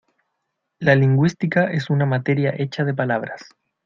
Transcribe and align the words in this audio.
La 0.79 0.95
lingüística 0.95 1.65
es 1.71 1.91
una 1.91 2.07
materia 2.07 2.51
hecha 2.57 2.83
de 2.83 2.95
palabras. 2.95 3.47